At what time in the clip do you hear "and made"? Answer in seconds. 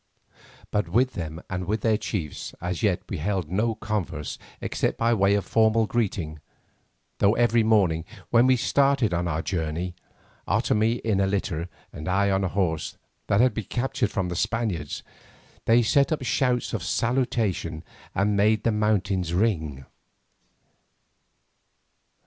18.15-18.63